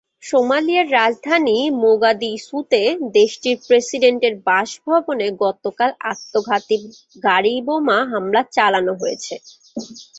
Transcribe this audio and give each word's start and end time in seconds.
সোমালিয়ার 0.23 0.87
রাজধানী 0.93 1.55
মোগাদিসুতে 1.81 2.81
দেশটির 3.17 3.57
প্রেসিডেন্টের 3.67 4.33
বাসভবনে 4.47 5.27
গতকাল 5.43 5.89
আত্মঘাতী 6.11 6.77
গাড়িবোমা 7.23 7.97
হামলা 8.11 8.41
চালানো 8.55 8.93
হয়েছে। 9.01 9.35